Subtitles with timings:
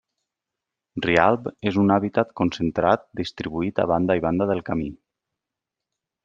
[1.05, 4.91] Rialb és un hàbitat concentrat distribuït a banda i banda del camí.